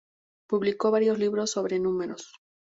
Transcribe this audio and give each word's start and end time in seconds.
Publicó 0.47 0.89
varios 0.89 1.19
libros 1.19 1.51
sobre 1.51 1.77
números. 1.77 2.33